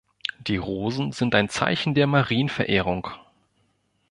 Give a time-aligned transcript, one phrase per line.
[0.39, 3.07] Die Rosen sind ein Zeichen der Marienverehrung.